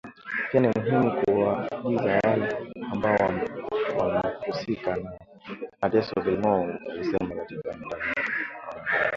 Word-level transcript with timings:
pia 0.51 0.61
ni 0.61 0.67
muhimu 0.67 1.11
kuwaangazia 1.21 2.19
wale 2.23 2.57
ambao 2.91 3.15
wamehusika 3.97 4.95
na 4.95 5.19
mateso 5.81 6.21
Gilmore 6.21 6.79
alisema 6.91 7.35
katika 7.35 7.59
mkutano 7.73 7.79
na 7.79 7.97
wanahabari 8.67 9.09